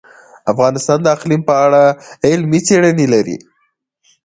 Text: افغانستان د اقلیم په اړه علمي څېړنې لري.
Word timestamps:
افغانستان 0.51 0.99
د 1.03 1.07
اقلیم 1.15 1.41
په 1.49 1.55
اړه 1.65 1.83
علمي 2.29 2.59
څېړنې 2.67 3.05
لري. 3.13 3.37